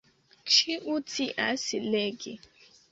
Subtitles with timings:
[0.53, 2.39] Ĉiu scias legi.